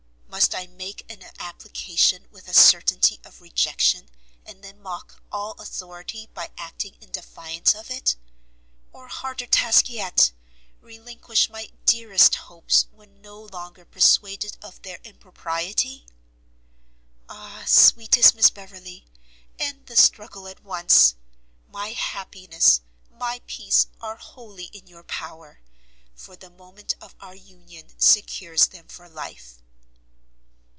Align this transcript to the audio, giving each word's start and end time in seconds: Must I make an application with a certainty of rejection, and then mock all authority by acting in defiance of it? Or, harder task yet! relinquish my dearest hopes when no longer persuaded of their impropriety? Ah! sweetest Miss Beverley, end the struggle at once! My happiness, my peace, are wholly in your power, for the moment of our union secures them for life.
Must 0.43 0.55
I 0.55 0.65
make 0.65 1.05
an 1.11 1.21
application 1.39 2.27
with 2.31 2.47
a 2.47 2.53
certainty 2.53 3.19
of 3.25 3.41
rejection, 3.41 4.09
and 4.45 4.63
then 4.63 4.81
mock 4.81 5.21
all 5.31 5.51
authority 5.61 6.29
by 6.33 6.49
acting 6.57 6.95
in 7.01 7.11
defiance 7.11 7.75
of 7.75 7.91
it? 7.91 8.15
Or, 8.93 9.07
harder 9.09 9.45
task 9.45 9.89
yet! 9.89 10.31
relinquish 10.79 11.49
my 11.49 11.69
dearest 11.85 12.35
hopes 12.35 12.87
when 12.91 13.21
no 13.21 13.41
longer 13.41 13.83
persuaded 13.83 14.57
of 14.63 14.81
their 14.81 14.99
impropriety? 15.03 16.07
Ah! 17.29 17.63
sweetest 17.67 18.33
Miss 18.33 18.49
Beverley, 18.49 19.05
end 19.59 19.85
the 19.85 19.97
struggle 19.97 20.47
at 20.47 20.63
once! 20.63 21.15
My 21.67 21.89
happiness, 21.89 22.81
my 23.11 23.41
peace, 23.47 23.87
are 23.99 24.15
wholly 24.15 24.69
in 24.73 24.87
your 24.87 25.03
power, 25.03 25.59
for 26.15 26.35
the 26.37 26.49
moment 26.49 26.95
of 27.01 27.15
our 27.19 27.35
union 27.35 27.99
secures 27.99 28.67
them 28.67 28.87
for 28.87 29.07
life. 29.09 29.57